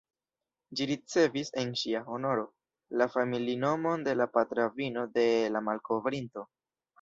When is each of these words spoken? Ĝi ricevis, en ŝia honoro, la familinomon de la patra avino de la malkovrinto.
Ĝi 0.77 0.85
ricevis, 0.91 1.51
en 1.63 1.73
ŝia 1.81 2.01
honoro, 2.07 2.45
la 3.01 3.07
familinomon 3.17 4.07
de 4.09 4.17
la 4.23 4.27
patra 4.39 4.67
avino 4.71 5.05
de 5.19 5.27
la 5.59 5.63
malkovrinto. 5.69 6.49